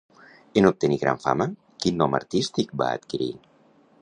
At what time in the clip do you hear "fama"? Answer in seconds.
1.27-1.47